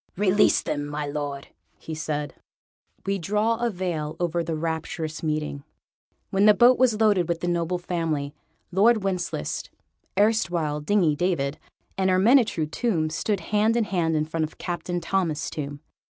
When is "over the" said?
4.19-4.55